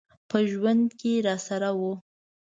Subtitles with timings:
[0.29, 1.81] په ژوند کي راسره و.